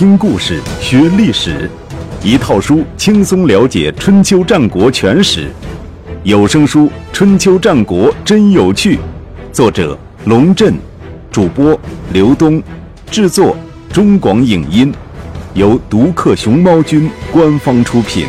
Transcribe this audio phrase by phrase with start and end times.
[0.00, 1.70] 听故事学历史，
[2.24, 5.50] 一套书轻松了解春秋战国全史。
[6.24, 8.96] 有声书《春秋战国真有趣》，
[9.52, 10.74] 作者龙震，
[11.30, 11.78] 主播
[12.14, 12.62] 刘东，
[13.10, 13.54] 制作
[13.92, 14.90] 中广影音，
[15.52, 18.26] 由独克熊猫君官方出品。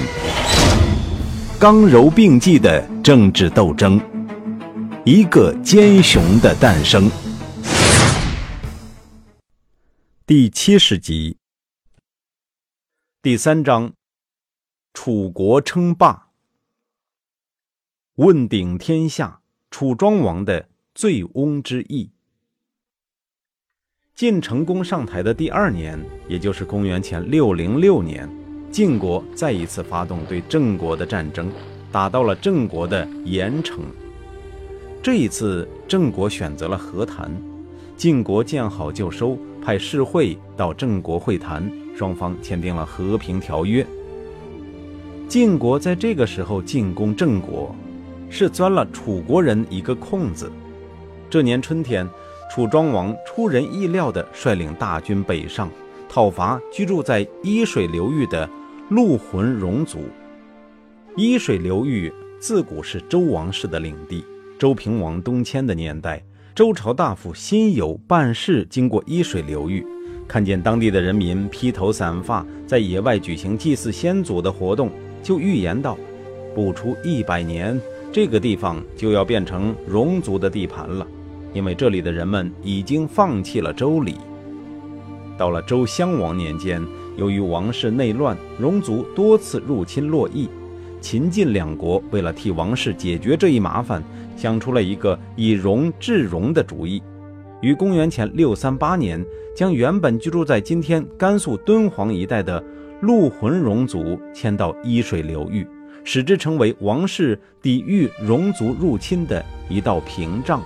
[1.58, 3.98] 刚柔并济的政治斗争，
[5.06, 7.10] 一个奸雄的诞生。
[10.28, 11.38] 第七十集。
[13.24, 13.94] 第三章，
[14.96, 16.30] 楚国称霸，
[18.16, 22.10] 问鼎天下，楚庄王的醉翁之意。
[24.16, 28.28] 晋成公上台的第二年，也就是公元前六零六年，
[28.72, 31.52] 晋国再一次发动对郑国的战争，
[31.92, 33.84] 打到了郑国的盐城。
[35.04, 37.32] 这一次，郑国选择了和谈，
[37.96, 41.72] 晋国见好就收，派士会到郑国会谈。
[41.96, 43.86] 双方签订了和平条约。
[45.28, 47.74] 晋国在这个时候进攻郑国，
[48.30, 50.52] 是钻了楚国人一个空子。
[51.30, 52.08] 这年春天，
[52.54, 55.70] 楚庄王出人意料地率领大军北上，
[56.10, 58.50] 讨伐居住在伊水流域的
[58.90, 60.00] 陆浑戎族。
[61.16, 64.26] 伊水流域自古是周王室的领地。
[64.60, 66.22] 周平王东迁的年代，
[66.54, 69.86] 周朝大夫辛酉办事经过伊水流域。
[70.32, 74.90] 看见当地的人民披头散发，在野外举行祭祀先祖的活动，
[75.22, 75.98] 就预言道：
[76.56, 77.78] 不出一百年，
[78.14, 81.06] 这个地方就要变成戎族的地盘了，
[81.54, 84.16] 因为这里的人们已经放弃了周礼。
[85.38, 86.82] 到了周襄王年间，
[87.18, 90.48] 由于王室内乱，戎族多次入侵洛邑，
[91.02, 94.02] 秦晋两国为了替王室解决这一麻烦，
[94.38, 97.04] 想出了一个以戎制戎的主意。
[97.62, 102.64] 于公元前六三八年，将原本居住在今天甘肃敦煌一带的
[103.02, 105.68] 陆浑戎族迁到伊水流域，
[106.04, 110.62] 使之成为王室抵御戎族入侵的一道屏障。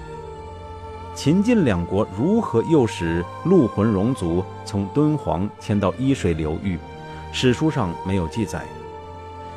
[1.14, 6.78] 秦晋两国如何诱使陆浑戎族从敦煌迁到伊水流域，
[7.32, 8.66] 史书上没有记载。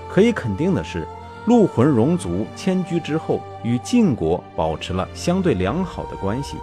[0.08, 1.06] 可以肯定的是，
[1.46, 6.56] 陆浑戎族迁居之后，与晋国保持了相对良好的关系。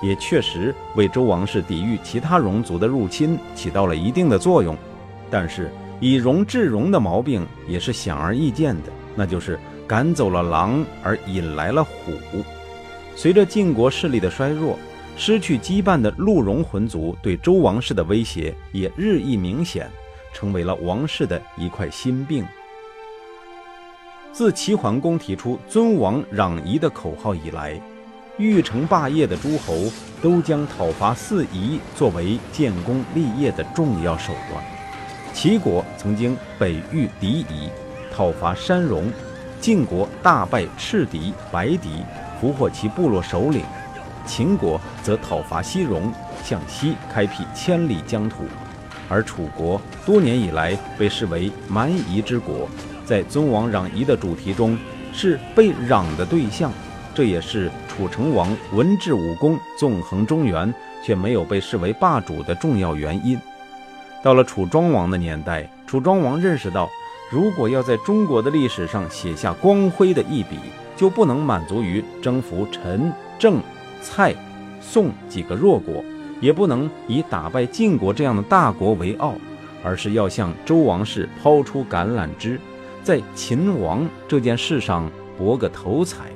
[0.00, 4.76] 也确实为周王室抵御其他戎族的入侵起到了一定的作用，
[5.30, 5.70] 但是
[6.00, 11.92] 以戎制戎的毛病也是显而易见的，那就是赶走了狼而引来了虎。
[13.16, 14.78] 随着晋国势力的衰弱，
[15.16, 19.90] 失去羁绊的陆戎魂族对周王室的威胁也日益明显，
[20.32, 22.46] 成为了王室的一块心病。
[24.30, 27.80] 自齐桓公提出“尊王攘夷”的口号以来。
[28.38, 29.90] 欲成霸业的诸侯
[30.22, 34.62] 都将讨伐四夷作为建功立业的重要手段。
[35.34, 37.68] 齐国曾经北御敌夷，
[38.14, 39.12] 讨伐山戎；
[39.60, 42.04] 晋国大败赤狄、白狄，
[42.40, 43.62] 俘获其部落首领；
[44.24, 46.12] 秦国则讨伐西戎，
[46.44, 48.44] 向西开辟千里疆土。
[49.08, 52.68] 而楚国多年以来被视为蛮夷之国，
[53.04, 54.78] 在尊王攘夷的主题中，
[55.12, 56.70] 是被攘的对象。
[57.14, 60.72] 这也是楚成王文治武功纵横中原，
[61.04, 63.36] 却没有被视为霸主的重要原因。
[64.22, 66.88] 到了楚庄王的年代，楚庄王认识到，
[67.28, 70.60] 如果要在中国的历史上写下光辉的一笔，
[70.96, 73.60] 就不能满足于征服陈、郑、
[74.00, 74.32] 蔡、
[74.80, 76.04] 宋几个弱国，
[76.40, 79.34] 也不能以打败晋国这样的大国为傲，
[79.82, 82.60] 而是要向周王室抛出橄榄枝，
[83.02, 86.26] 在秦王这件事上博个头彩。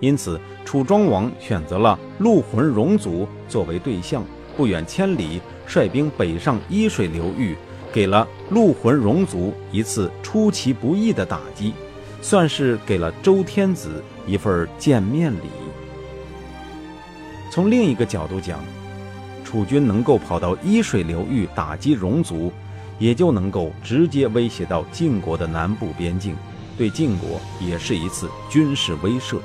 [0.00, 4.24] 因此，楚庄王选择了陆浑戎族作为对象，
[4.56, 7.56] 不远千里率兵北上伊水流域，
[7.92, 11.72] 给了陆浑戎族一次出其不意的打击，
[12.22, 15.50] 算是给了周天子一份见面礼。
[17.50, 18.60] 从另一个角度讲，
[19.44, 22.52] 楚军能够跑到伊水流域打击戎族，
[23.00, 26.36] 也就能够直接威胁到晋国的南部边境，
[26.76, 29.38] 对晋国也是一次军事威慑。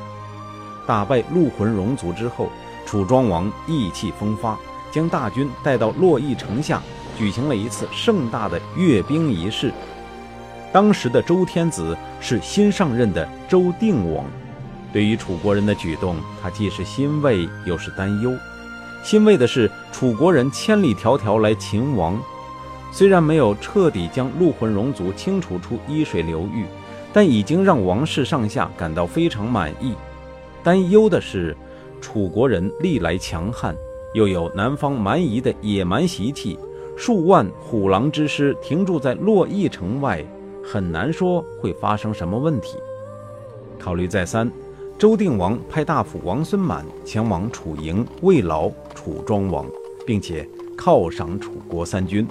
[0.85, 2.50] 打败陆浑戎族之后，
[2.85, 4.57] 楚庄王意气风发，
[4.91, 6.81] 将大军带到洛邑城下，
[7.18, 9.71] 举行了一次盛大的阅兵仪式。
[10.71, 14.25] 当时的周天子是新上任的周定王，
[14.91, 18.31] 对于楚国人的举动，他既是欣慰又是担忧。
[19.03, 22.19] 欣慰的是，楚国人千里迢迢来秦王，
[22.91, 26.65] 虽然没有彻底将陆浑戎族清除出伊水流域，
[27.12, 29.94] 但已经让王室上下感到非常满意。
[30.63, 31.56] 担忧的是，
[32.00, 33.75] 楚国人历来强悍，
[34.13, 36.57] 又有南方蛮夷的野蛮习气，
[36.95, 40.25] 数万虎狼之师停驻在洛邑城外，
[40.63, 42.77] 很难说会发生什么问题。
[43.77, 44.50] 考虑再三，
[44.98, 49.65] 周定王派大夫王孙满前往楚营慰劳楚庄王，
[50.06, 52.25] 并且犒赏楚国三军。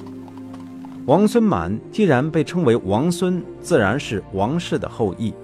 [1.05, 5.35] 王孙满既然被称为王孙，自然是王室的后裔。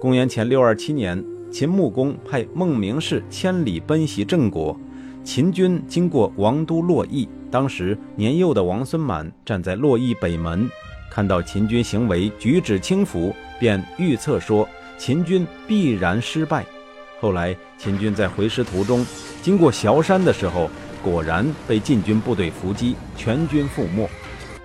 [0.00, 1.22] 公元前六二七年，
[1.58, 4.78] 秦穆公派孟明氏千里奔袭郑国，
[5.24, 7.26] 秦军经过王都洛邑。
[7.50, 10.68] 当时年幼的王孙满站在洛邑北门，
[11.10, 14.68] 看到秦军行为举止轻浮，便预测说
[14.98, 16.62] 秦军必然失败。
[17.22, 19.02] 后来秦军在回师途中，
[19.40, 20.68] 经过崤山的时候，
[21.02, 24.06] 果然被晋军部队伏击，全军覆没。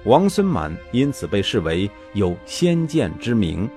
[0.04, 3.70] 王孙满因此被视为有先见之明。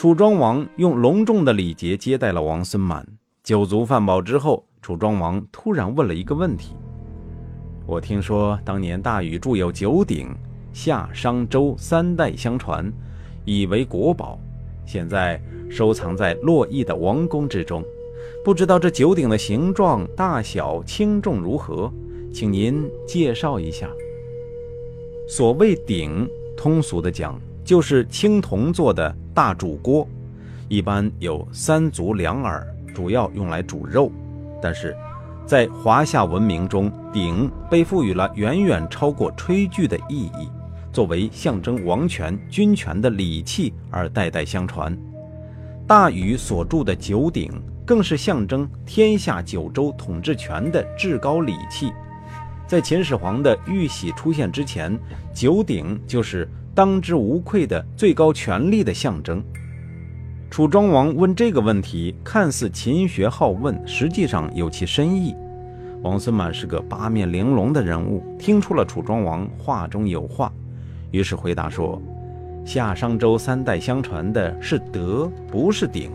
[0.00, 3.04] 楚庄王用隆重的礼节接待了王孙满。
[3.42, 6.76] 酒足饭饱之后，楚庄王突然问了一个问题
[7.84, 10.28] ：“我听说当年大禹铸有九鼎，
[10.72, 12.88] 夏商周三代相传，
[13.44, 14.38] 以为国宝，
[14.86, 17.82] 现在收藏在洛邑的王宫之中。
[18.44, 21.92] 不知道这九鼎的形状、大小、轻重如何？
[22.32, 23.90] 请您介绍一下。”
[25.28, 30.04] 所谓鼎，通俗的讲，就是青铜做的大煮锅，
[30.66, 34.10] 一般有三足两耳，主要用来煮肉。
[34.60, 34.96] 但是，
[35.46, 40.50] 在华夏文明中，鼎被赋予了远远超过炊具的意义，
[40.92, 44.98] 作为象征王权、军权的礼器而代代相传。
[45.86, 47.48] 大禹所铸的九鼎，
[47.86, 51.92] 更是象征天下九州统治权的至高礼器。
[52.66, 54.98] 在秦始皇的玉玺出现之前，
[55.32, 59.42] 九鼎就是当之无愧的最高权力的象征。
[60.48, 65.34] 楚庄王问这个问题，看似勤学好问，实际上有其深意。
[66.02, 70.52] 王孙满是个八面玲珑的人物，听出了楚庄王话中有话，
[71.10, 72.00] 于是回答说
[72.64, 76.12] ：“夏商周三代相传的是德，不是鼎。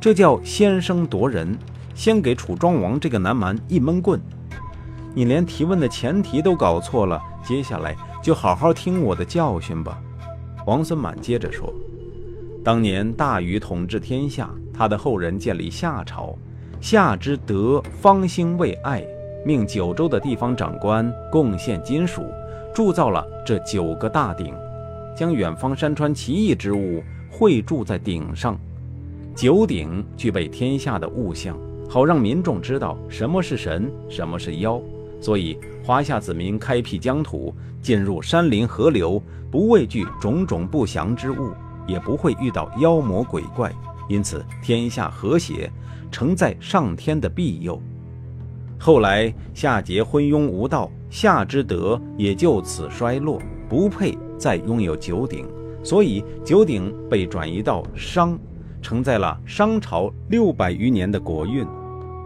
[0.00, 1.54] 这叫先声夺人，
[1.94, 4.18] 先给楚庄王这个南蛮一闷棍。”
[5.12, 10.00] 你连提问的前提都搞错了，接下来就好好听我的教训吧。
[10.64, 11.74] 王孙满接着说
[12.62, 16.38] ：“当年大禹统治天下，他的后人建立夏朝，
[16.80, 19.04] 夏之德方兴未艾，
[19.44, 22.22] 命九州的地方长官贡献金属，
[22.72, 24.54] 铸造了这九个大鼎，
[25.16, 28.56] 将远方山川奇异之物绘铸在鼎上。
[29.34, 31.58] 九鼎具备天下的物象，
[31.88, 34.80] 好让民众知道什么是神，什么是妖。”
[35.22, 39.22] 所以，华夏子民开辟疆土，进入山林河流，
[39.52, 41.52] 不畏惧种种不祥之物，
[41.86, 43.72] 也不会遇到妖魔鬼怪，
[44.08, 45.70] 因此天下和谐，
[46.10, 47.80] 承载上天的庇佑。
[48.80, 55.46] 后来夏桀昏庸无道，夏之德也就此衰落，不配再拥有九鼎，
[55.84, 58.36] 所以九鼎被转移到商，
[58.80, 61.64] 承载了商朝六百余年的国运。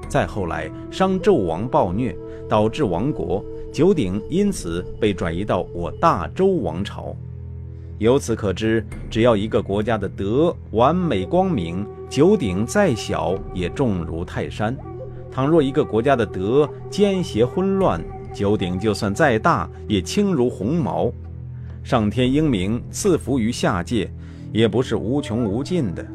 [0.09, 2.17] 再后来，商纣王暴虐，
[2.49, 7.15] 导致亡国，九鼎因此被转移到我大周王朝。
[7.99, 14.75] 由此可知，只要一个国家的德完美光明，九鼎再小也重如泰山；
[15.31, 18.03] 倘若一个国家的德奸邪混乱，
[18.35, 21.11] 九鼎就算再大也轻如鸿毛。
[21.83, 24.11] 上天英明，赐福于下界，
[24.53, 26.07] 也不是无穷无尽的。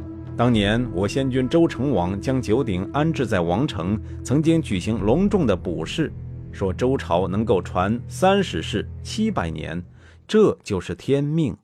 [0.41, 6.11] 当年我先君周成王将九鼎安置在王城，曾经举行隆重的卜筮，
[6.51, 9.79] 说周朝能够传三十世七百年，
[10.27, 11.55] 这就是天命。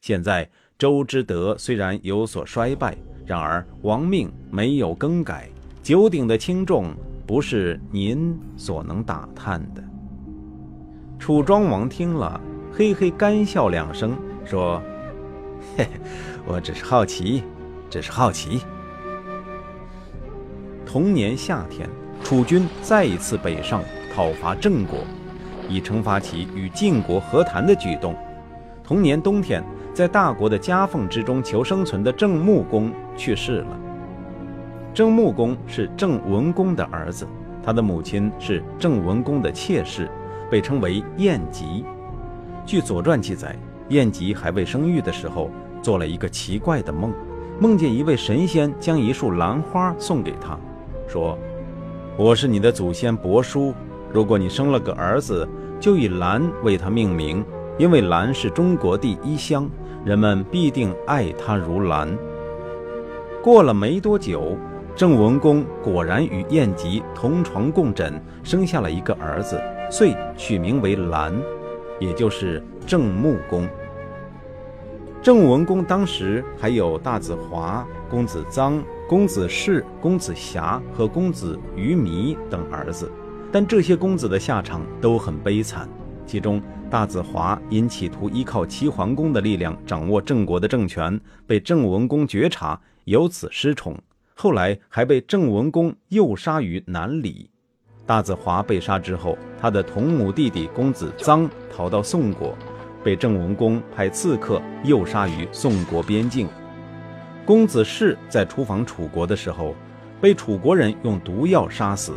[0.00, 0.48] 现在
[0.78, 5.50] 周之德虽然有所衰败，然而王命没有更改，
[5.82, 6.94] 九鼎的轻重
[7.26, 9.82] 不是您所能打探的。
[11.18, 14.80] 楚庄王听了，嘿嘿干笑两声，说
[15.76, 15.90] ：“嘿嘿，
[16.46, 17.42] 我只是好奇。”
[17.92, 18.62] 只是好奇。
[20.86, 21.86] 同年夏天，
[22.24, 23.82] 楚军再一次北上
[24.14, 25.00] 讨伐郑国，
[25.68, 28.16] 以惩罚其与晋国和谈的举动。
[28.82, 33.78] 同年冬天，在大国的夹缝之中求生存的郑穆公去世了。
[34.94, 37.28] 郑穆公是郑文公的儿子，
[37.62, 40.10] 他的母亲是郑文公的妾室，
[40.50, 41.84] 被称为晏吉。
[42.64, 43.54] 据《左传》记载，
[43.90, 45.50] 晏吉还未生育的时候，
[45.82, 47.12] 做了一个奇怪的梦。
[47.62, 50.58] 梦见一位神仙将一束兰花送给他，
[51.06, 51.38] 说
[52.18, 53.72] ：“我是你的祖先伯叔，
[54.12, 57.44] 如果你生了个儿子，就以兰为他命名，
[57.78, 59.70] 因为兰是中国第一香，
[60.04, 62.18] 人们必定爱他如兰。”
[63.40, 64.56] 过了没多久，
[64.96, 71.32] 郑文公果然与晏吉同床共枕，生下了一个儿子，遂取名为兰，
[72.00, 73.68] 也就是郑穆公。
[75.22, 83.08] 郑文公当时还有大子华、公子臧、公子士、公子瑕和公子于弥等儿子，
[83.52, 85.88] 但这些公子的下场都很悲惨。
[86.26, 86.60] 其中，
[86.90, 93.96] 大子华因企图依靠齐桓公的力量掌握郑国的政权，被郑文公觉察，由此失宠。
[94.34, 97.48] 后来还被郑文公诱杀于南里。
[98.04, 102.58] 大子华被杀之后，他的同母弟弟公子臧逃到宋国。
[103.04, 106.48] 被郑文公派刺客诱杀于宋国边境。
[107.44, 109.74] 公子士在出访楚国的时候，
[110.20, 112.14] 被楚国人用毒药杀死。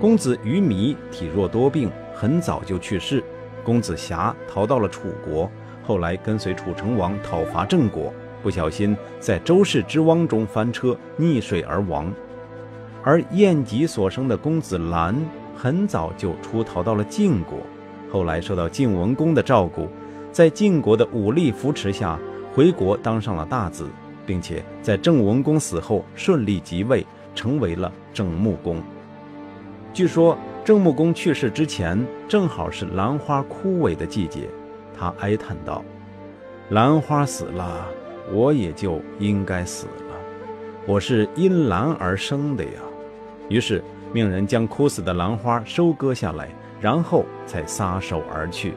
[0.00, 3.22] 公子于弥体弱多病，很早就去世。
[3.62, 5.48] 公子瑕逃到了楚国，
[5.84, 12.12] 后来跟随楚成王讨伐郑国，不小心在周氏之汪中翻车，溺水而亡。
[13.04, 15.14] 而晏吉所生的公子兰，
[15.56, 17.58] 很早就出逃到了晋国。
[18.12, 19.88] 后来受到晋文公的照顾，
[20.30, 22.18] 在晋国的武力扶持下，
[22.52, 23.88] 回国当上了大子，
[24.26, 28.82] 并且在郑文公死后顺利即位，成为了郑穆公。
[29.94, 34.46] 据说郑穆公去世之前，正好是兰花枯萎的季节，
[34.94, 35.82] 他哀叹道
[36.68, 37.88] ：“兰花死了，
[38.30, 40.14] 我也就应该死了。
[40.86, 42.72] 我是因兰而生的呀。”
[43.48, 46.50] 于是命人将枯死的兰花收割下来。
[46.82, 48.74] 然后才撒手而去。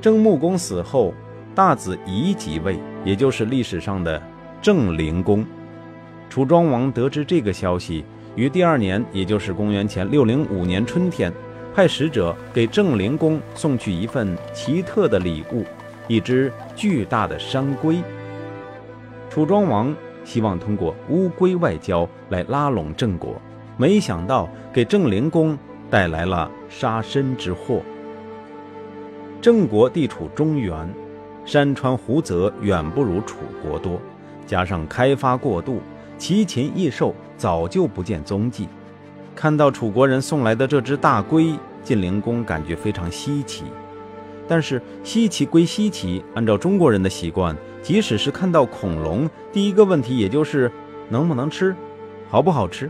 [0.00, 1.12] 郑穆公死后，
[1.54, 4.20] 大子仪即位，也就是历史上的
[4.62, 5.44] 郑灵公。
[6.30, 8.02] 楚庄王得知这个消息，
[8.34, 11.30] 于第二年，也就是公元前六零五年春天，
[11.74, 15.66] 派使者给郑灵公送去一份奇特的礼物——
[16.08, 18.02] 一只巨大的山龟。
[19.28, 19.94] 楚庄王
[20.24, 23.34] 希望通过乌龟外交来拉拢郑国，
[23.76, 25.58] 没想到给郑灵公。
[25.90, 27.82] 带来了杀身之祸。
[29.42, 30.88] 郑国地处中原，
[31.44, 34.00] 山川湖泽远不如楚国多，
[34.46, 35.80] 加上开发过度，
[36.16, 38.68] 奇禽异兽早就不见踪迹。
[39.34, 43.64] 看到楚国人送来的这只大龟，晋灵公感觉非常稀奇。
[44.46, 50.70] 但是稀奇归稀奇，按照中国人的习惯，即使是看到恐龙，第一个问题也就是
[51.08, 51.74] 能不能吃，
[52.28, 52.88] 好不好吃。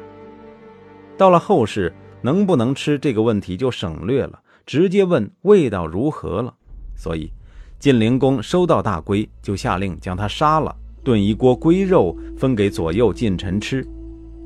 [1.16, 1.92] 到了后世。
[2.22, 6.54] 能不能吃这个问题就省略了，直接问味道如何了。
[6.96, 7.32] 所以，
[7.78, 13.86] 晋灵公收到大龟，就下令将它杀了，炖一锅龟肉分给左右近臣吃。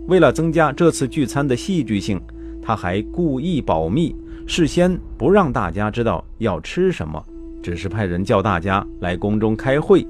[0.07, 2.21] 为了增加这次聚餐的戏剧性，
[2.63, 4.15] 他还故意保密，
[4.47, 7.23] 事先不让大家知道要吃什么，
[7.63, 10.07] 只是派人叫大家来宫中开会。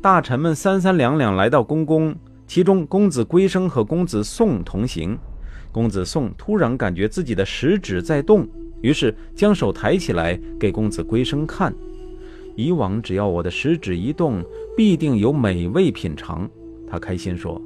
[0.00, 2.14] 大臣们三三两两来到宫宫，
[2.46, 5.16] 其中公子龟生和公子宋同行。
[5.72, 8.46] 公子宋突然感觉自己的食指在动，
[8.82, 11.74] 于是将手抬起来给公子龟生看。
[12.54, 14.44] 以往只要我的食指一动，
[14.76, 16.48] 必定有美味品尝。
[16.86, 17.60] 他开心说：“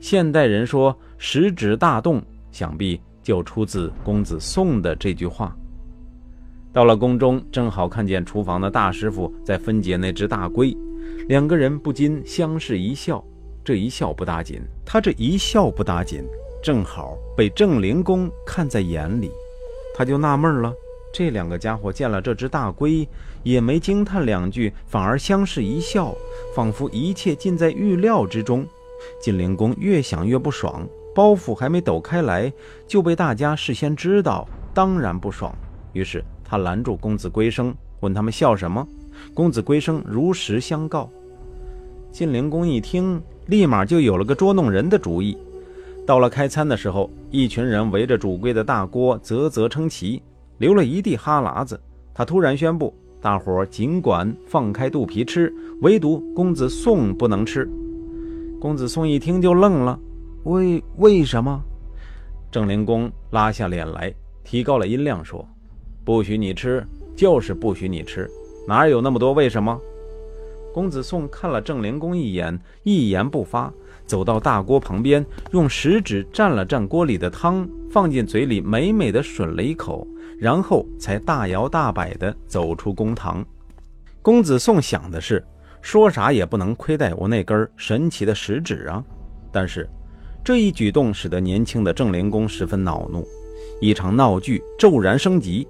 [0.00, 5.56] 现代人说食指大动，想必就出自公子宋的这句话。”
[6.74, 10.76] 到了宫中，正好看见厨房的大师傅在分解那只大龟，
[11.28, 13.24] 两个人不禁相视一笑。
[13.64, 16.22] 这一笑不打紧，他这一笑不打紧。
[16.66, 19.30] 正好被郑灵公看在眼里，
[19.94, 20.74] 他就纳闷了。
[21.12, 23.08] 这两个家伙见了这只大龟，
[23.44, 26.12] 也没惊叹两句，反而相视一笑，
[26.56, 28.66] 仿佛一切尽在预料之中。
[29.20, 32.52] 晋灵公越想越不爽，包袱还没抖开来，
[32.84, 34.44] 就被大家事先知道，
[34.74, 35.54] 当然不爽。
[35.92, 38.84] 于是他拦住公子归生，问他们笑什么。
[39.32, 41.08] 公子归生如实相告。
[42.10, 45.38] 晋灵公一听，立马就有了个捉弄人的主意。
[46.06, 50.22] 到了开餐的时候，一群人围着煮龟的大锅啧啧称奇，
[50.58, 51.78] 流了一地哈喇子。
[52.14, 57.68] 他突然宣布，大伙尽管放开肚皮吃，唯独公子宋不能吃。
[58.60, 59.98] 公子宋一听就愣了，
[60.44, 61.60] 为为什么？
[62.52, 65.44] 郑灵公拉下脸来，提高了音量说
[66.06, 66.86] ：“不许你吃，
[67.16, 68.30] 就是不许你吃，
[68.68, 69.76] 哪有那么多为什么？”
[70.72, 73.72] 公子宋看了郑灵公一眼，一言不发。
[74.06, 80.06] 走到大锅旁边，用食指蘸了蘸锅里的汤，放进嘴里，美美的吮了一口，
[80.38, 83.44] 然后才大摇大摆地走出公堂。
[84.22, 85.44] 公子宋想的是，
[85.82, 89.04] 说啥也不能亏待我那根神奇的食指啊！
[89.52, 89.88] 但是，
[90.44, 93.26] 这一举动使得年轻的郑灵公十分恼怒，
[93.80, 95.66] 一场闹剧骤然升级。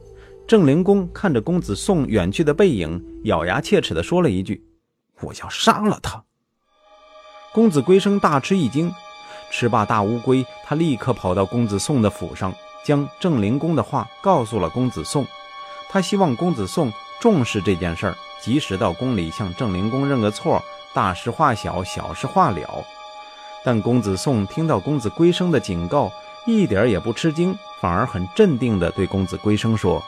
[0.47, 4.65] 郑灵公看着公子宋远去的背影，咬牙切齿地说了一句
[5.21, 6.23] ：“我要杀了他。”
[7.57, 8.95] 公子归生大吃一惊，
[9.49, 15.27] 吃罢大乌龟，他立刻跑到公子宋的府上，将郑灵公的话告诉了公子宋。
[15.89, 22.85] 他希望公子宋重视这件事儿，及时到宫里向郑灵公认个错，大事化小，小事化了。
[23.65, 26.13] 但公子宋听到公子归生的警告，
[26.45, 30.05] 一点也不吃惊，反而很镇定地对公子归生说：“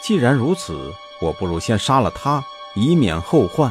[0.00, 2.40] 既然如此，我不如先杀了他，
[2.76, 3.68] 以免后患。”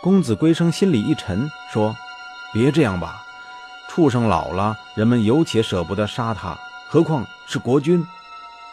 [0.00, 1.96] 公子归生心里一沉，说
[2.52, 3.22] ：“别这样吧，
[3.88, 6.58] 畜生老了，人们有且舍不得杀他，
[6.88, 8.04] 何况是国君。”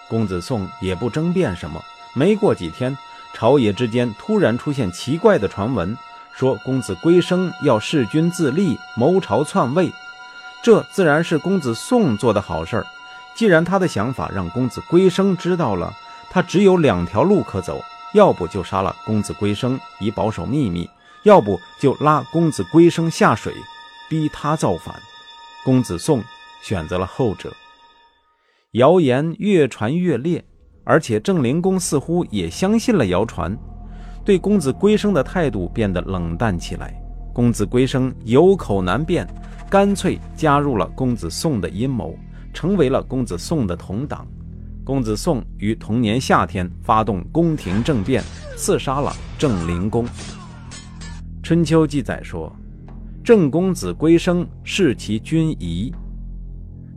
[0.10, 1.82] 公子宋也不争辩什么。
[2.14, 2.98] 没过几天，
[3.34, 5.96] 朝野之间突然出现奇怪的传闻，
[6.32, 9.92] 说公子归生要弑君自立，谋朝篡位。
[10.64, 12.86] 这自然是公子宋做的好事儿。
[13.36, 15.94] 既然他的想法让公子归生知道了，
[16.32, 20.90] 他只有两条路可走：要不就杀了公子归生以保守秘密，
[21.28, 23.54] 要不就拉公子归生下水，
[24.10, 24.96] 逼他造反。
[25.66, 26.24] 公子宋
[26.62, 27.54] 选择了后者。
[28.72, 30.42] 谣言越传越烈，
[30.86, 33.54] 而且郑灵公似乎也相信了谣传，
[34.24, 36.98] 对公子归生的态度变得冷淡起来。
[37.34, 39.28] 公子归生有口难辩，
[39.70, 42.18] 干脆加入了公子宋的阴谋。
[42.54, 44.26] 成为了公子宋的同党。
[44.86, 48.24] 公子宋于同年夏天发动宫廷政变，
[48.56, 50.08] 刺杀了郑灵公。
[51.48, 52.54] 春秋记载说，
[53.24, 55.90] 郑公子归生弑其君仪。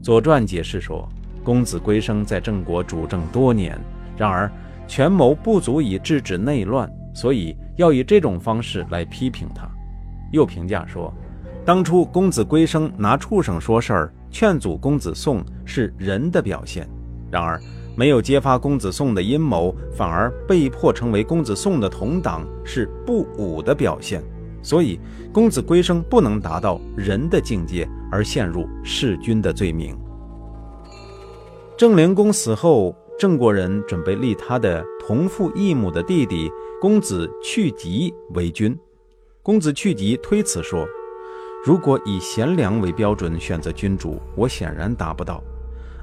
[0.02, 1.08] 左传解释说，
[1.44, 3.78] 公子归生在郑国主政多年，
[4.16, 4.50] 然而
[4.88, 9.70] 权谋不足以制止内乱，所以要以这种方式来批评他。
[10.32, 11.14] 又评价说，
[11.64, 14.12] 当初公子归生拿畜生说事儿。
[14.32, 16.88] 劝阻公子宋是仁的表现，
[17.30, 17.60] 然而
[17.94, 24.20] 没有揭发公子宋的阴谋，反而被迫成为公子宋的同党，是不武的表现。
[24.62, 25.00] 所以，
[25.32, 29.98] 公子归生不能达到仁的境界，而陷入弑君的罪名。
[31.76, 38.78] 郑灵公死后，郑国人准备立他的同父异母的弟弟公子去疾为君。
[39.42, 40.86] 公子去疾推辞说。
[41.62, 45.42] 如果以贤良为标准选择君主，我显然达不到。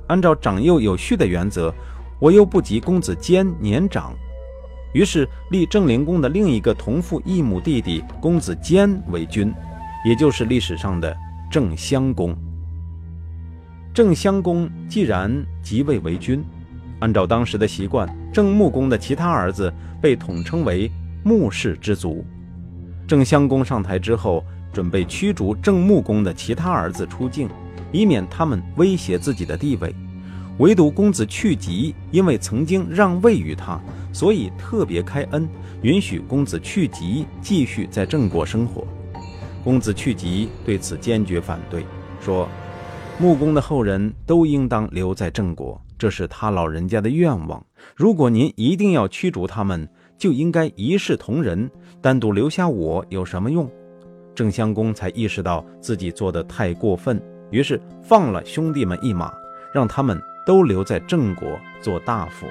[0.08, 1.74] 按照长幼有序的原则，
[2.20, 4.16] 我又不及公子坚年长，
[4.98, 9.54] 于是立郑灵公的另一个同父异母弟弟公子坚为君，
[10.04, 11.16] 也就是历史上的
[11.52, 12.36] 郑襄公。
[13.94, 15.32] 郑襄公既然
[15.62, 16.44] 即位为君，
[16.98, 20.92] 按照当时的习惯，郑穆公的其他儿子被统称为
[21.24, 22.26] 穆氏之族。
[23.08, 24.44] 郑襄公上台之后。
[24.74, 27.50] 准备驱逐郑穆公的其他儿子出境，
[27.92, 29.96] 以免他们威胁自己的地位。
[30.60, 33.80] 唯独公子去疾，因为曾经让位于他，
[34.18, 35.48] 所以特别开恩，
[35.84, 38.84] 允许公子去疾继续在郑国生活。
[39.64, 41.86] 公子去疾对此坚决反对，
[42.20, 42.50] 说
[43.22, 47.64] ：“穆公的后人都应当留在郑国，这是他老人家的愿望。
[47.96, 51.70] 如果您一定要驱逐他们，就应该一视同仁，
[52.02, 53.70] 单独留下我有什么用？”
[54.34, 59.32] 郑襄公才意识到自己做的太过分，于是放了兄弟们一马，
[59.72, 61.48] 让他们都留在郑国
[61.84, 62.48] 做大夫。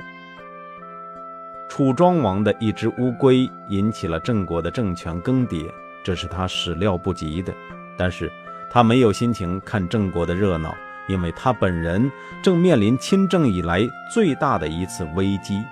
[1.69, 5.69] 楚庄王的一只乌龟引起了郑国的政权更迭，
[6.03, 7.53] 这是他始料不及的。
[7.97, 8.31] 但是
[8.71, 10.75] 他没有心情看郑国的热闹，
[11.09, 12.11] 因为他本人
[12.43, 13.81] 正面临亲政以来
[14.13, 15.63] 最大的一次危机。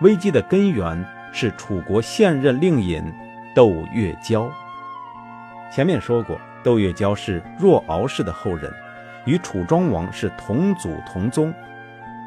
[0.00, 3.02] 危机的根源是楚国现任令尹
[3.54, 4.50] 窦月娇。
[5.72, 8.72] 前面说过，窦月娇是若敖氏的后人，
[9.24, 11.52] 与楚庄王是同祖同宗。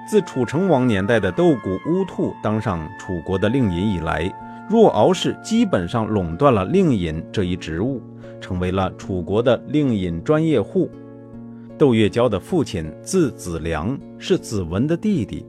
[0.07, 4.33] 自楚成王年代的斗谷乌兔当上楚国的令尹以来，
[4.69, 8.01] 若敖氏基本上垄断了令尹这一职务，
[8.39, 10.89] 成为了楚国的令尹专业户。
[11.77, 15.45] 窦月娇的父亲字子良，是子文的弟弟，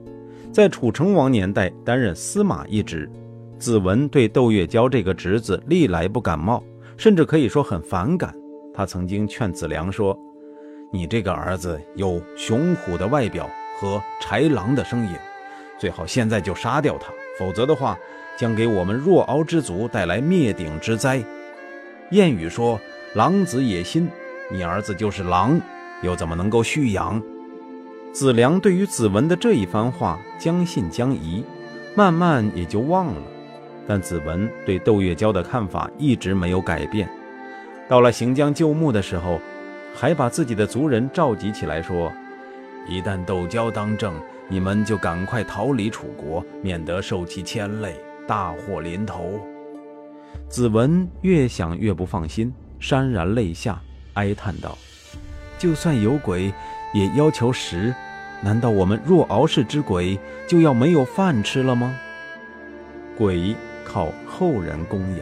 [0.51, 3.09] 在楚成王年代担任司马一职。
[3.57, 6.63] 子文对窦月娇这个侄子历来不感冒。
[6.99, 8.35] 甚至可以说很反感。
[8.73, 10.19] 他曾经劝子良说
[10.91, 15.15] ：“你这个儿子有雄虎的外表和豺狼的声音，
[15.77, 17.97] 最好现在就杀掉他，否则的话，
[18.37, 21.23] 将给我们若敖之族带来灭顶之灾。”
[22.11, 22.77] 谚语说
[23.15, 24.09] ：“狼子野心。”
[24.51, 25.61] 你儿子就是狼，
[26.01, 27.21] 又怎么能够蓄养？
[28.11, 31.45] 子良对于子文的这一番话将信将疑，
[31.95, 33.21] 慢慢也就忘了。
[33.87, 37.07] 但子文对窦月娇的看法一直没有改变。
[37.87, 39.39] 到了行将就木的时候，
[39.95, 42.11] 还把自己的族人召集起来说
[42.89, 44.13] ：“一旦窦娇当政，
[44.47, 47.95] 你们就赶快逃离楚国，免得受其牵累，
[48.27, 49.39] 大祸临头。”
[50.49, 53.79] 子文越想越不放心，潸然泪下，
[54.15, 54.75] 哀叹道
[55.59, 56.51] ：“就算有鬼，
[56.93, 57.93] 也要求食，
[58.41, 61.95] 难道我们若敖氏之鬼就要没有饭吃了吗？
[63.15, 65.19] 鬼靠后人供养，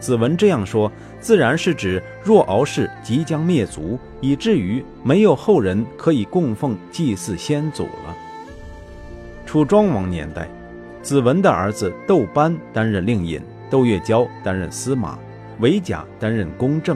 [0.00, 0.90] 子文这样说，
[1.24, 8.14] 自然是指若敖氏即将灭族，以至于没有后人可以供奉祭祀先祖了。
[9.46, 10.46] 楚庄王年代，
[11.00, 15.18] 子文的儿子窦班担任令尹，窦月娇担任司马，
[15.60, 16.94] 韦甲担任公正。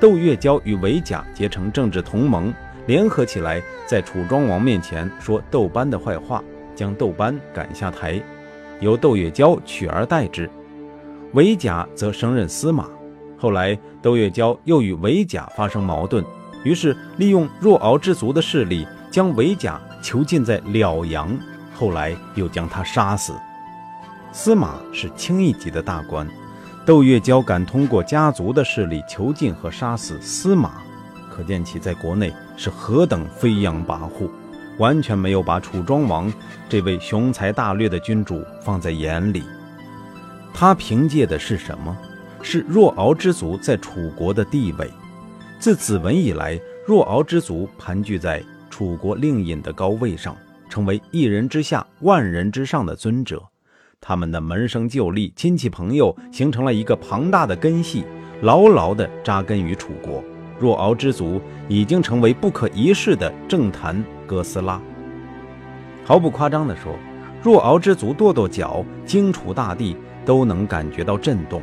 [0.00, 2.52] 窦月娇与韦甲结成政治同盟。
[2.88, 6.42] 联合起来，在楚庄王面前说窦班的坏话，
[6.74, 8.20] 将窦班赶下台，
[8.80, 10.50] 由窦月娇取而代之。
[11.34, 12.88] 韦甲则升任司马。
[13.44, 16.24] 后来，窦月娇又与韦甲发生矛盾，
[16.62, 21.28] 于是利用若敖之族的势力，将韦甲囚禁在辽阳，
[21.74, 23.34] 后来又将他杀死。
[24.32, 26.26] 司马是轻一级的大官，
[26.86, 30.80] 窦月娇敢通过家族的势力囚禁和杀死司马。
[31.30, 34.30] 可见其在国内是何等飞扬跋扈，
[34.78, 36.32] 完全没有把楚庄王
[36.66, 39.44] 这位雄才大略的君主放在眼里。
[40.54, 41.94] 他凭借的是什么？
[42.44, 44.88] 是若敖之族在楚国的地位。
[45.58, 50.36] 自子文以来，若敖之族盘踞在楚国令尹的高位上，
[50.68, 53.42] 成为一人之下、万人之上的尊者。
[53.98, 58.04] 他们的门生旧吏、亲戚朋友形成了一个庞大的根系，
[58.42, 60.22] 牢牢地扎根于楚国。
[60.60, 64.78] 若敖之族已经成为不可一世的政坛哥斯拉。
[66.04, 66.94] 毫不夸张地说，
[67.42, 71.62] 若敖之族跺跺脚，荆楚大地都能感觉到震动。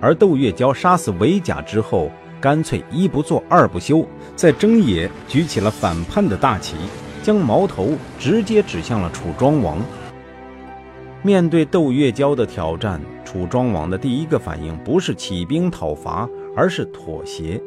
[0.00, 2.10] 而窦月娇杀死韦甲之后，
[2.40, 6.76] 干脆一不做二不休，在征野举起了反叛的大旗，
[7.22, 9.78] 将矛头直接指向了楚庄王。
[11.22, 17.60] 面对窦月娇的挑战，楚庄王的第一个反应不是起兵讨伐，而是妥协。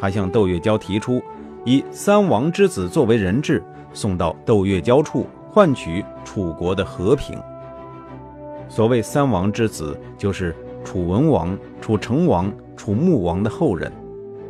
[0.00, 1.20] 他向窦月娇提出，
[1.64, 3.60] 以三王之子作为人质，
[3.92, 7.36] 送到窦月娇处，换取楚国的和平。
[8.68, 13.90] 所谓三王之子，就是楚文王、楚成王、楚穆王的后人，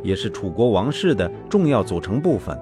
[0.01, 2.57] 也是楚国王室的重要组成部分。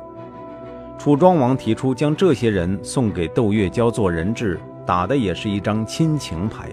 [0.97, 6.69] 楚庄王提出将这些人送给窦月娇做人质，打的也是一张亲情牌，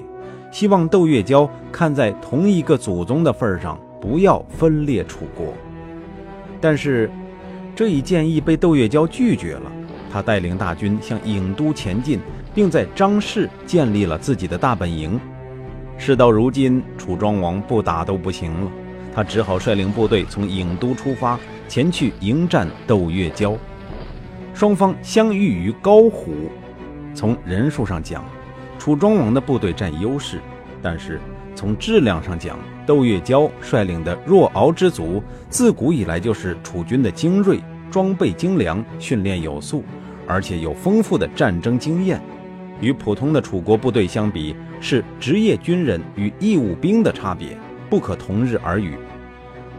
[0.51, 5.55] 希望窦月娇看在同一个祖宗的份上，不要分裂楚国。
[6.61, 7.09] 但是，
[7.77, 9.71] 这一建议被窦月娇拒绝了。
[10.11, 12.19] 他带领大军向郢都前进，
[12.55, 15.21] 并在张氏建立了自己的大本营。
[15.99, 18.71] 事到如今，楚庄王不打都不行了，
[19.15, 23.57] 他只好率领部队从郢都出发，前去迎战窦月娇。
[24.55, 26.33] 双方相遇于高虎。
[27.15, 28.25] 从人数上讲，
[28.79, 30.39] 楚庄王的部队占优势，
[30.83, 31.19] 但是
[31.55, 37.59] 从质量上讲，窦月娇率领的若敖之族，自古以来就是楚军的精锐，
[37.91, 39.83] 装备精良，训练有素，
[40.27, 42.21] 而且有丰富的战争经验。
[42.81, 47.57] 与普通的楚国部队相比，是职业军人与义务兵的差别，
[47.89, 48.97] 不可同日而语。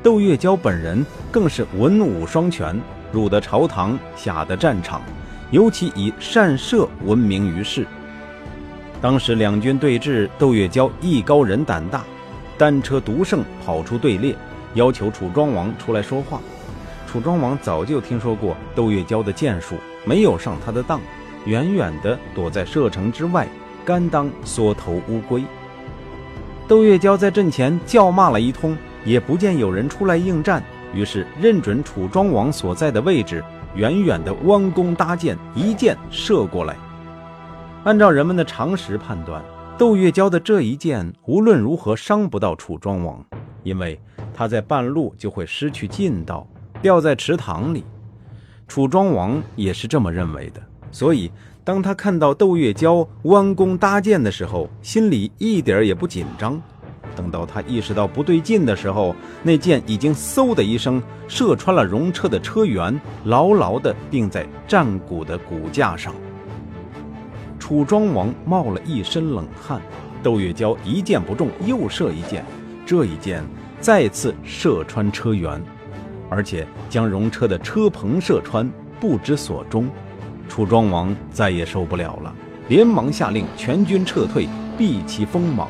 [0.04, 2.80] 窦月娇本人更是文武双全，
[3.12, 5.02] 入得朝堂，下得战场，
[5.52, 7.86] 尤其以善射闻名于世。
[9.02, 12.04] 当时两军对峙，窦月娇艺高人胆大。
[12.58, 14.36] 单车独胜，跑出队列，
[14.74, 16.42] 要求楚庄王出来说话。
[17.06, 21.00] 楚庄王早就听说过窦月娇的剑术，没有上他的当，
[21.48, 23.48] 远远地躲在射程之外，
[23.86, 25.44] 甘当缩头乌龟。
[26.68, 30.62] 窦月娇在阵前叫骂了一通，也不见有人出来应战，
[30.94, 33.42] 于是认准楚庄王所在的位置，
[33.76, 36.76] 远远地弯弓搭箭，一箭射过来。
[37.86, 39.42] 按照人们的常识判断。
[39.78, 43.24] 窦月娇的这一箭无论如何伤不到楚庄王，
[43.62, 43.98] 因为
[44.34, 46.48] 他在半路就会失去劲道，
[46.82, 47.86] 掉在池塘里。
[48.68, 51.32] 楚庄王也是这么认为的，所以
[51.64, 56.62] 当他看到窦月娇弯弓搭箭的时候，心里一点也不紧张。
[57.16, 66.14] 等到他意识到不对劲的时候，那箭已经嗖的一声射穿了戎车的车辕，牢牢地钉在战鼓的骨架上。
[67.58, 69.82] 楚庄王冒了一身冷汗，
[70.22, 72.46] 窦月娇一箭不中，又射一箭，
[72.86, 73.44] 这一箭
[73.82, 75.60] 再次射穿车辕，
[76.30, 79.90] 而且将戎车的车棚射穿，不知所终。
[80.48, 82.34] 楚庄王再也受不了了，
[82.68, 85.68] 连忙下令全军撤退，避其锋芒。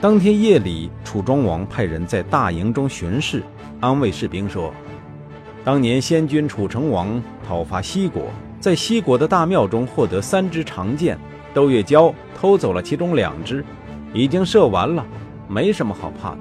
[0.00, 3.42] 当天夜里，楚庄王派人在大营中巡视，
[3.80, 4.74] 安慰士兵说
[5.62, 8.24] ：“当年先君楚成王讨伐西国。”
[8.58, 11.18] 在西国的大庙中获得三支长剑，
[11.52, 13.64] 窦月娇偷走了其中两支，
[14.14, 15.04] 已经射完了，
[15.48, 16.38] 没什么好怕的。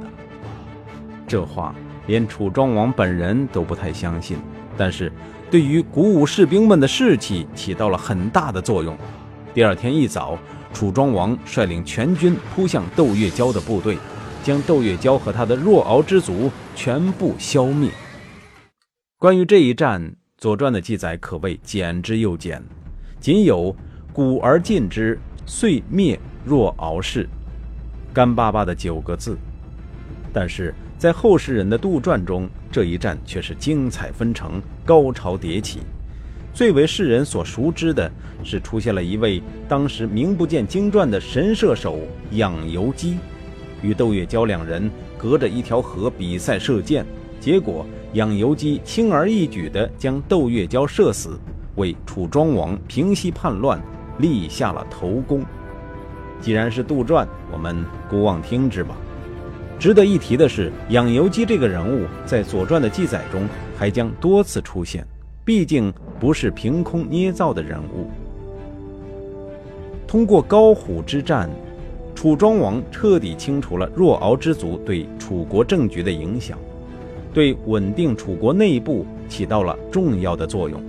[1.28, 1.74] 这话
[2.06, 4.38] 连楚庄王本人都不太相信，
[4.78, 5.12] 但是
[5.52, 8.98] 对于鼓舞士兵们的士气起到了很大的作用。
[9.54, 10.40] 第二天一早，
[10.74, 13.98] 楚庄王率领全军扑向窦月娇的部队，
[14.42, 17.92] 将窦月娇和他的若敖之族全部消灭。
[19.18, 20.02] 关于这一战，
[20.38, 22.64] 《左传》的记载可谓简之又简，
[23.20, 23.76] 仅有
[24.14, 27.28] “鼓而进之，遂灭若敖氏”
[28.14, 29.38] 干巴巴的九个字。
[30.32, 35.80] 但是在后世人的杜撰中，这一战却是精彩纷呈，高潮迭起。
[36.54, 38.08] 最为世人所熟知的
[38.44, 41.98] 是，出现了一位当时名不见经传的神射手
[42.34, 43.18] 养由基，
[43.82, 47.04] 与窦月娇两人隔着一条河比赛射箭，
[47.40, 47.84] 结果
[48.14, 51.32] 养由基轻而易举地将窦月娇射死，
[51.78, 53.82] 为楚庄王平息叛乱
[54.20, 55.44] 立下了头功。
[56.40, 58.96] 既然是杜撰，我们姑妄听之吧。
[59.82, 65.04] 值得一提的是，养由基这个人物在《左传》的记载中还将多次出现，
[65.44, 68.08] 毕竟不是凭空捏造的人物。
[70.06, 71.50] 通过高虎之战，
[72.14, 76.60] 楚庄王彻底清除了若敖之族对楚国政局的影响，
[77.34, 80.80] 对稳定楚国内部起到了重要的作用。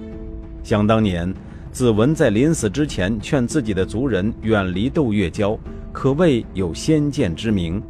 [0.63, 1.35] 想当年，
[1.71, 5.59] 子文在临死之前劝自己的族人远离窦月娇，
[5.95, 7.83] 可谓有先见之明。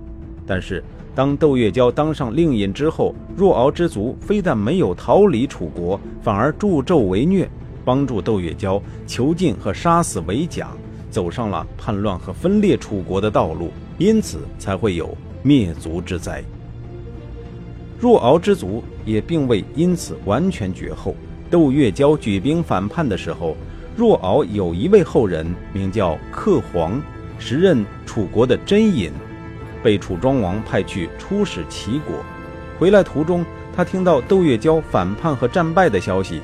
[0.53, 0.85] 但是，
[1.15, 7.49] 当窦月娇当上令尹之后，若敖之族非但没有逃离楚国，反而助纣为虐，
[7.87, 10.69] 帮助窦月娇囚禁和杀死韦甲，
[11.11, 16.45] 走上了叛乱和分裂楚国的道路，因此才会有灭族之灾。
[17.99, 21.17] 若敖之族也并未因此完全绝后。
[21.51, 23.57] 窦月娇举兵反叛的时候，
[23.97, 27.01] 若敖有一位后人名叫克黄，
[27.38, 29.11] 时任楚国的真尹。
[29.83, 32.25] 被楚庄王派去出使齐国，
[32.79, 36.40] 回来途中，他听到窦月娇反叛和战败的消息，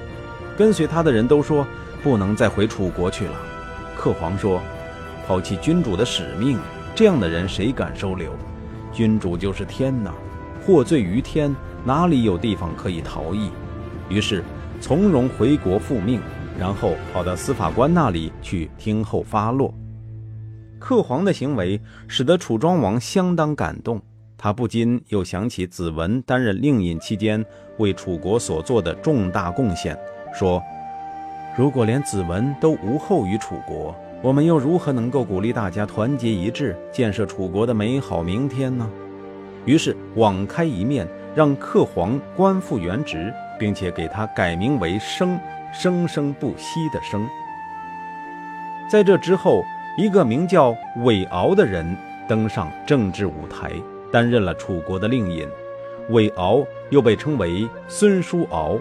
[0.56, 1.66] 跟随他的人都说
[2.02, 3.32] 不能再回楚国去了。
[3.96, 4.60] 克皇说
[5.26, 6.58] ：“抛弃君主的使命，
[6.94, 8.32] 这样的人谁敢收留？
[8.92, 10.12] 君主就是天呐，
[10.64, 13.50] 获罪于天，哪里有地方可以逃逸？”
[14.08, 14.42] 于是
[14.80, 16.20] 从容回国复命，
[16.58, 19.72] 然后跑到司法官那里去听候发落。
[20.78, 24.00] 克皇的行为使得楚庄王相当感动，
[24.36, 27.44] 他不禁又想起子文担任令尹期间
[27.78, 29.98] 为楚国所做的重大贡献，
[30.32, 30.62] 说
[31.58, 38.88] ：“如果连子文都无后于楚国，我们又如何能够鼓励大家团结一致，建设楚国的美好明天呢？”
[39.66, 45.38] 于是网开一面，让克皇官复原职，并且给他改名为生，
[45.72, 47.26] 生生不息的生。
[48.88, 49.64] 在这之后。
[49.98, 51.84] 一个名叫韦敖的人
[52.28, 53.72] 登上政治舞台，
[54.12, 55.44] 担任了楚国的令尹。
[56.10, 58.78] 韦敖又被称为孙叔敖。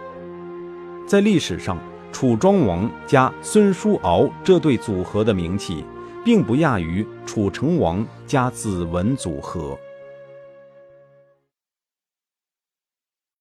[1.08, 1.80] 在历史上，
[2.12, 5.84] 楚庄王加孙叔敖这对组合的名气，
[6.23, 9.75] 并不亚于楚成王加子文组合。